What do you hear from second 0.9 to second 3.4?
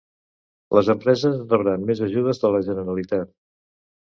empreses rebran més ajudes de la Generalitat.